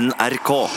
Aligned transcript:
NRK. 0.00 0.70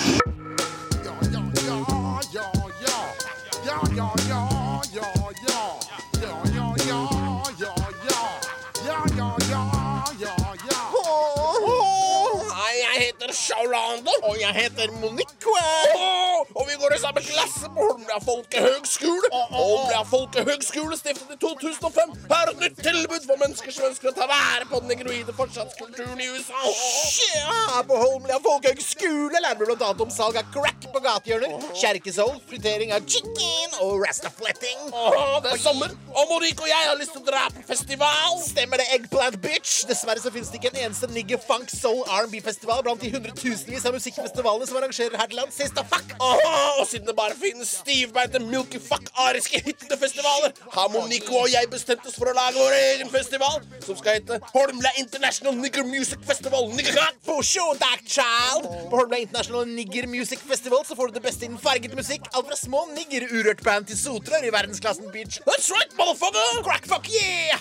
Nei, 6.19 6.52
jeg. 13.49 14.19
Og 14.23 14.35
jeg 14.41 14.53
heter 14.61 14.91
Monique. 15.01 15.53
og 16.55 16.63
vi 16.69 16.75
går 16.81 16.95
i 16.95 16.99
samme 17.01 17.21
klasse 17.21 17.69
på 17.75 17.87
Holmlia 17.87 18.19
folkehøgskole. 18.23 19.29
Holmlia 19.53 20.01
folkehøgskole 20.13 20.97
stiftet 20.97 21.35
i 21.35 21.39
2005 21.41 22.13
har 22.31 22.51
et 22.51 22.63
nytt 22.63 22.81
tilbud 22.87 23.27
for 23.27 23.41
mennesker 23.43 23.75
som 23.75 23.87
ønsker 23.89 24.11
å 24.11 24.15
ta 24.17 24.27
vare 24.29 24.67
på 24.69 24.81
den 24.83 24.93
negroide 24.93 25.35
fortsatskulturen 25.37 26.21
i 26.21 26.29
USA. 26.33 26.63
Ja, 27.37 27.81
på 27.89 27.99
Holmlia 28.03 28.39
folkehøgskole 28.43 29.43
lærer 29.45 29.63
du 29.63 29.73
annet 29.73 30.05
om 30.07 30.13
salg 30.13 30.39
av 30.39 30.49
crack 30.55 30.89
på 30.93 31.03
gatehjørner, 31.03 31.57
kjerkesoul, 31.79 32.35
fritering 32.49 32.93
av 32.95 33.07
chicken 33.09 33.79
og 33.83 34.03
rastafletting. 34.05 34.89
Det 35.43 35.55
er 35.55 35.61
sommer, 35.61 35.93
og 36.13 36.29
Monique 36.29 36.61
og 36.61 36.69
jeg 36.69 36.87
har 36.87 36.97
lyst 36.99 37.13
til 37.15 37.23
å 37.23 37.25
dra 37.27 37.43
på 37.53 37.63
festival. 37.67 38.37
Stemmer 38.45 38.81
det, 38.81 38.85
Eggplant 38.95 39.37
Bitch? 39.41 39.83
Dessverre 39.89 40.21
så 40.21 40.31
finnes 40.33 40.51
det 40.53 40.59
ikke 40.59 40.71
en 40.73 40.81
eneste 40.85 41.09
nigger 41.13 41.41
funk 41.41 41.71
soul 41.73 42.03
R&B-festival 42.05 42.83
blant 42.85 43.01
de 43.01 43.11
hundretusenvis 43.13 43.87
av 43.89 43.95
musikkfestivalene 43.97 44.67
som 44.69 44.79
arrangerer 44.79 45.17
her 45.19 45.31
til 45.31 45.39
lands. 45.41 45.57
Sista 45.57 45.85
fuck! 45.89 46.13
Åh, 46.21 46.79
og 46.81 46.85
siden 46.89 47.09
det 47.09 47.15
bare 47.17 47.37
finnes 47.39 47.71
stivbeinte 47.81 48.41
milky 48.43 48.81
fuck-ariske 48.83 49.63
hyttefestivaler, 49.65 50.53
har 50.75 50.91
Monique 50.93 51.33
og 51.33 51.49
jeg 51.51 51.69
bestemt 51.71 52.05
oss 52.09 52.17
for 52.19 52.29
å 52.29 52.35
lage 52.37 52.59
vår 52.59 52.77
egen 52.77 53.11
festival, 53.13 53.59
som 53.85 53.97
skal 53.99 54.19
hete 54.19 54.39
Holmlia 54.53 54.93
International 55.01 55.57
Nigger 55.57 55.87
Music 55.87 56.21
Festival. 56.27 56.69
Niggerkart! 56.77 57.17
For 57.25 57.41
sure, 57.45 57.77
Dark 57.81 58.05
Child! 58.05 58.69
På 58.91 59.01
Holmlia 59.01 59.23
International 59.25 59.65
Nigger 59.69 60.07
Music 60.11 60.43
Festival 60.45 60.85
så 60.87 60.97
får 60.99 61.11
du 61.11 61.19
det 61.19 61.25
beste 61.25 61.47
innen 61.47 61.61
farget 61.61 61.95
musikk. 61.97 62.27
Alt 62.33 62.49
fra 62.51 62.59
små 62.59 62.85
nigger-urørt-band 62.93 63.89
til 63.89 63.99
sotrør 63.99 64.45
i 64.47 64.53
verdensklassen, 64.53 65.09
bitch. 65.13 65.41
That's 65.47 65.71
right, 65.73 65.93
motherfucker! 66.05 66.63
Crack 66.63 66.85
fuck 66.85 67.09
yeah! 67.09 67.59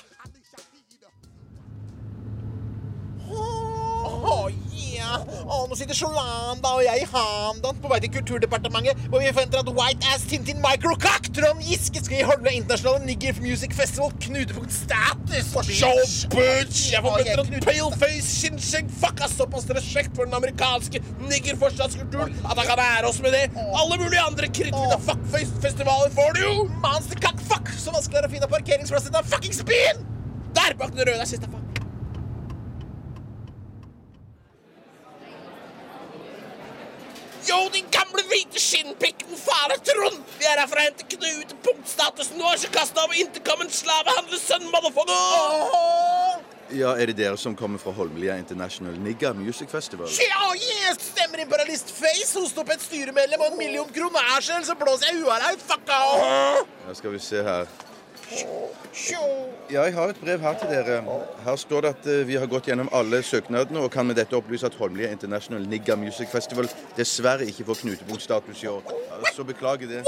Åh, 4.24 4.50
yeah. 4.72 5.22
Åh, 5.46 5.64
nå 5.68 5.76
sitter 5.76 5.96
Sholanda 5.96 6.70
og 6.76 6.82
jeg 6.84 7.02
i 7.02 7.06
Hamdan 7.10 7.78
på 7.82 7.88
vei 7.90 7.98
til 8.04 8.12
Kulturdepartementet, 8.14 8.98
hvor 9.10 9.22
vi 9.22 9.30
forventer 9.32 9.62
at 9.62 9.70
White 9.76 10.10
Ass 10.12 10.26
Tintin 10.30 10.60
Microcock 10.62 11.26
Trond 11.34 11.62
Giske 11.66 12.02
skal 12.04 12.20
gi 12.20 12.26
Holmlia 12.28 12.54
Internasjonale 12.60 13.08
Nigger 13.08 13.40
Music 13.42 13.74
Festival 13.76 14.12
knutepunkt 14.22 14.74
status. 14.76 15.50
For 15.54 15.66
Show, 15.66 15.96
bitch! 16.34 16.92
Jeg 16.92 17.02
forventer 17.04 17.42
at 17.42 17.66
paleface 17.66 18.30
Shinsheng 18.36 18.92
fuck 19.02 19.24
har 19.24 19.32
såpass 19.32 19.66
respekt 19.72 20.14
for 20.16 20.28
den 20.28 20.36
amerikanske 20.38 21.02
niggerforstadskulturen 21.24 22.36
at 22.44 22.58
han 22.60 22.68
kan 22.68 22.84
ære 22.86 23.10
oss 23.10 23.22
med 23.24 23.34
det. 23.36 23.46
Alle 23.80 23.98
mulige 24.04 24.22
andre 24.28 24.52
kritthvite 24.52 25.00
fuckface-festivaler 25.08 26.14
får 26.14 26.38
du 26.38 26.44
jo! 26.46 26.54
Monster 26.84 27.18
cock 27.26 27.42
fuck! 27.48 27.71
Er 28.12 28.20
det 28.20 28.28
å 28.28 28.32
finne 28.34 28.48
parkeringsplass 28.50 29.06
i 29.08 29.12
den 29.14 29.24
fuckings 29.24 29.62
bilen! 29.64 30.02
Der 30.52 30.74
bak 30.76 30.90
den 30.92 31.06
røde 31.08 31.24
siste 31.24 31.48
faen. 31.48 31.68
Yo, 37.48 37.56
din 37.72 37.88
gamle 37.90 38.22
hvite 38.28 38.60
skinnpikken 38.60 39.32
fare 39.40 39.78
Trond! 39.88 40.20
Vi 40.38 40.46
er 40.46 40.60
her 40.60 40.68
for 40.68 40.78
å 40.78 40.84
hente 40.84 41.08
knutepunktstatusen 41.08 42.38
vår, 42.38 42.58
så 42.60 42.68
kast 42.74 43.00
av 43.00 43.14
intercomen 43.16 43.72
slavehandlesønn, 43.72 44.68
motherfucker! 44.74 46.44
Ja, 46.72 46.92
Er 46.96 47.10
det 47.10 47.16
dere 47.18 47.36
som 47.40 47.56
kommer 47.56 47.80
fra 47.80 47.92
Holmlia 47.96 48.36
International 48.40 48.94
Nigga 49.00 49.32
Music 49.36 49.72
Festival? 49.72 50.12
Ja, 50.20 50.52
yes! 50.56 51.00
Stemmer 51.14 51.42
imperialist-face, 51.46 52.36
hoste 52.38 52.60
opp 52.60 52.72
et 52.76 52.84
styremedlem 52.84 53.40
og 53.40 53.54
en 53.54 53.58
million 53.60 53.88
kroner 53.92 54.36
selv, 54.40 54.68
så 54.68 54.76
blåser 54.76 55.10
jeg 55.10 55.24
huet 55.24 55.32
av 55.32 55.48
deg, 55.48 55.64
fucka! 55.72 56.02
Ja, 56.86 56.94
skal 57.00 57.16
vi 57.16 57.24
se 57.24 57.42
her. 57.48 57.72
Ja, 59.72 59.82
jeg 59.86 59.94
har 59.94 60.10
et 60.12 60.18
brev 60.20 60.40
her 60.40 60.58
til 60.60 60.68
dere. 60.68 60.98
Her 61.44 61.56
står 61.56 61.84
det 61.84 61.92
at 61.94 62.08
eh, 62.12 62.26
vi 62.28 62.36
har 62.36 62.48
gått 62.50 62.68
gjennom 62.68 62.90
alle 62.92 63.22
søknadene 63.24 63.80
og 63.80 63.90
kan 63.94 64.06
med 64.06 64.18
dette 64.20 64.36
opplyse 64.36 64.68
at 64.68 64.76
Holmlia 64.76 65.08
International 65.14 65.64
Nigga 65.68 65.96
Music 65.96 66.28
Festival 66.32 66.68
dessverre 66.98 67.48
ikke 67.48 67.64
får 67.70 67.80
knutepunktstatus 67.84 68.64
i 68.66 68.68
år. 68.72 68.82
Så 69.32 69.46
beklager 69.48 69.88
det. 69.88 70.04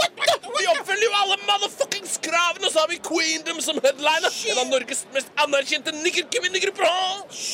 Oppfyller 0.94 1.10
jo 1.10 1.16
alle 1.18 1.36
motherfuckings 1.42 2.12
kravene, 2.22 2.68
og 2.68 2.70
så 2.72 2.82
har 2.84 2.90
vi 2.92 3.00
Queendom 3.02 3.58
som 3.64 3.78
headliner. 3.82 4.34
En 4.52 4.58
av 4.62 4.68
Norges 4.70 5.00
mest 5.14 5.30
anerkjente 5.42 5.90
niggerkvinnegrupper. 5.96 6.84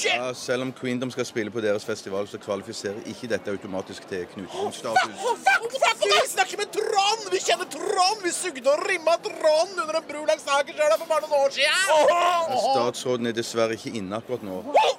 Ja, 0.04 0.26
selv 0.36 0.66
om 0.66 0.72
Queendom 0.76 1.08
skal 1.14 1.24
spille 1.24 1.52
på 1.54 1.62
deres 1.64 1.86
festival, 1.88 2.28
så 2.28 2.36
kvalifiserer 2.42 2.98
ikke 3.08 3.30
dette 3.32 3.54
automatisk 3.54 4.04
til 4.10 4.26
knutepunktstatus. 4.34 5.14
Fuck, 5.46 5.72
fuck, 5.72 6.04
vi 6.04 6.18
snakker 6.28 6.60
med 6.60 6.68
Trond! 6.74 7.30
Vi 7.32 7.40
kjenner 7.46 7.70
Trond! 7.72 8.20
Vi 8.26 8.32
sugde 8.36 8.74
og 8.74 8.84
rimma 8.90 9.16
Trond 9.24 9.72
under 9.86 10.00
en 10.02 10.04
bru 10.10 10.20
langs 10.28 10.44
Akerselva 10.58 10.98
for 11.00 11.08
bare 11.08 11.24
noen 11.24 11.46
år 11.46 11.56
siden! 11.56 12.12
Men 12.50 12.60
Statsråden 12.66 13.30
er 13.30 13.38
dessverre 13.38 13.78
ikke 13.78 13.94
inne 14.02 14.20
akkurat 14.20 14.44
nå. 14.44 14.58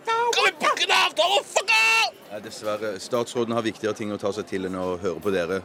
Kan 0.09 0.41
vi 0.47 0.55
pakke 0.65 0.89
en 0.89 0.95
avtale, 0.97 1.45
fucker? 1.51 2.17
Ja, 2.31 2.41
dessverre. 2.41 2.95
Statsråden 3.05 3.53
har 3.53 3.69
viktigere 3.69 3.93
ting 4.01 4.15
å 4.15 4.17
ta 4.17 4.33
seg 4.33 4.49
til 4.49 4.65
enn 4.65 4.81
å 4.81 4.95
høre 4.97 5.21
på 5.21 5.35
dere. 5.35 5.61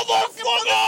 The 0.00 0.29
motherfucker! 0.44 0.79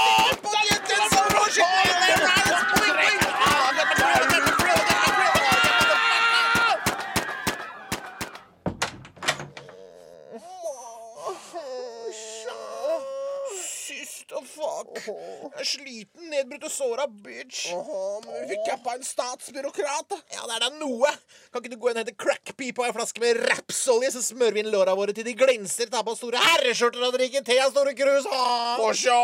Siste 14.33 14.49
fuck. 14.49 14.89
Jeg 15.05 15.61
er 15.61 15.67
sliten, 15.67 16.29
nedbrutt 16.31 16.65
og 16.65 16.73
såra 16.73 17.07
bitch. 17.07 17.67
Men 17.73 18.39
vi 18.41 18.55
fikk 18.55 18.65
cappa 18.71 18.97
en 18.97 19.05
statsbyråkrat, 19.05 20.09
da. 20.09 20.19
Ja, 20.33 20.47
det 20.49 20.57
er 20.57 20.65
da 20.65 20.71
noe. 20.81 21.11
Kan 21.53 21.63
ikke 21.63 21.75
du 21.75 21.81
gå 21.81 21.91
inn 21.91 21.99
og 22.01 22.05
hente 22.05 22.17
crackpipa 22.17 22.87
i 22.87 22.91
en 22.91 22.97
flaske 22.97 23.23
med 23.23 23.43
rapsolje, 23.45 24.13
så 24.15 24.23
smører 24.25 24.57
vi 24.57 24.65
inn 24.65 24.73
låra 24.73 24.97
våre 24.97 25.13
til 25.17 25.27
de 25.29 25.35
glinser, 25.37 25.91
tar 25.93 26.07
på 26.07 26.17
store 26.17 26.41
herreskjorter 26.41 27.05
og 27.09 27.17
drikker 27.19 27.45
te 27.45 27.59
av 27.61 27.75
store 27.75 27.97
krus? 27.99 28.29
Få 28.29 28.93
sjå. 28.97 29.19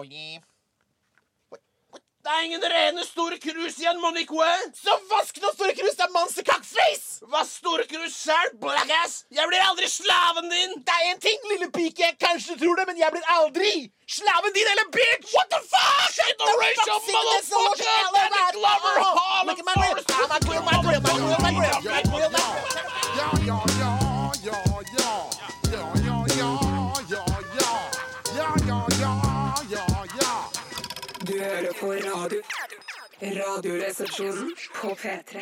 Oi. 0.00 0.42
Det 2.24 2.32
er 2.32 2.44
ingen 2.46 2.62
rene 2.72 3.02
store 3.04 3.36
krus 3.36 3.80
igjen, 3.80 3.98
Monique. 4.00 4.52
Så 4.80 4.92
vask 5.10 5.40
nå 5.42 5.50
store 5.52 5.74
krus, 5.76 5.96
det 5.96 6.06
er 6.06 6.12
monster 6.14 6.46
cockface! 7.84 8.04
du 8.04 8.10
sjæl, 8.22 8.48
blackass. 8.62 9.12
Jeg 9.38 9.44
blir 9.50 9.60
aldri 9.70 9.86
slaven 9.98 10.46
din. 10.54 10.70
Det 10.86 10.94
er 10.98 11.02
én 11.10 11.18
ting, 11.26 11.38
lille 11.52 11.68
pike, 11.78 12.00
jeg 12.06 12.14
kanskje 12.26 12.52
tror 12.62 12.74
det, 12.78 12.84
men 12.90 12.96
jeg 13.02 13.08
blir 13.14 13.24
aldri 13.36 13.72
slaven 14.16 14.50
din 14.56 14.66
eller 14.72 14.86
bitch! 14.96 15.26
What 15.36 15.46
the 15.54 15.60
fuck? 15.72 16.08
Shit, 16.16 16.36
the 16.46 16.52
ratio, 16.62 16.96
motherfucker! 17.16 17.74
Danny 18.24 18.50
Glover, 18.56 18.94
Harlem. 19.04 19.56
Du 31.26 31.32
hører 31.38 31.72
på 31.80 31.86
radio. 31.86 32.40
Radioresepsjonen 33.22 34.56
på 34.74 34.88
P3. 34.88 35.40